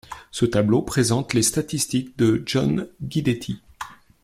[0.31, 3.59] Ce tableau présente les statistiques de John Guidetti.